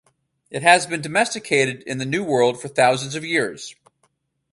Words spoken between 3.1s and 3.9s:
of years.